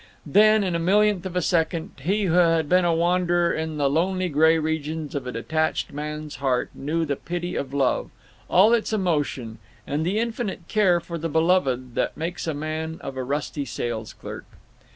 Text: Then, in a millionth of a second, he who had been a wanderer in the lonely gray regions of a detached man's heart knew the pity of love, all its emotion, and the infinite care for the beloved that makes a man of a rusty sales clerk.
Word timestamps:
Then, 0.25 0.63
in 0.63 0.73
a 0.73 0.79
millionth 0.79 1.27
of 1.27 1.35
a 1.35 1.43
second, 1.43 1.91
he 2.01 2.23
who 2.23 2.33
had 2.33 2.67
been 2.67 2.85
a 2.85 2.91
wanderer 2.91 3.53
in 3.53 3.77
the 3.77 3.87
lonely 3.87 4.29
gray 4.29 4.57
regions 4.57 5.13
of 5.13 5.27
a 5.27 5.31
detached 5.31 5.93
man's 5.93 6.37
heart 6.37 6.71
knew 6.73 7.05
the 7.05 7.15
pity 7.15 7.55
of 7.55 7.71
love, 7.71 8.09
all 8.49 8.73
its 8.73 8.91
emotion, 8.91 9.59
and 9.85 10.03
the 10.03 10.17
infinite 10.17 10.67
care 10.67 10.99
for 10.99 11.19
the 11.19 11.29
beloved 11.29 11.93
that 11.93 12.17
makes 12.17 12.47
a 12.47 12.55
man 12.55 12.97
of 13.01 13.15
a 13.15 13.21
rusty 13.23 13.63
sales 13.63 14.13
clerk. 14.13 14.45